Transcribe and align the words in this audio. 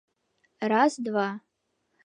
Раз-два... 0.73 1.27